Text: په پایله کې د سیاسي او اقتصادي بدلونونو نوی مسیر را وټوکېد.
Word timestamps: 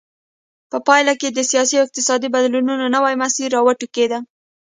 په 0.71 0.77
پایله 0.87 1.13
کې 1.19 1.27
د 1.31 1.39
سیاسي 1.51 1.73
او 1.77 1.85
اقتصادي 1.85 2.27
بدلونونو 2.35 2.85
نوی 2.95 3.15
مسیر 3.23 3.49
را 3.55 3.61
وټوکېد. 3.63 4.11